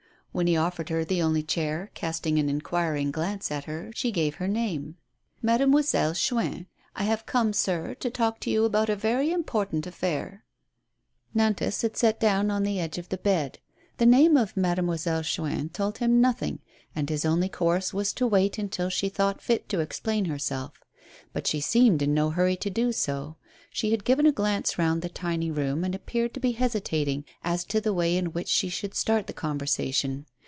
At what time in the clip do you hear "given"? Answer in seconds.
24.03-24.25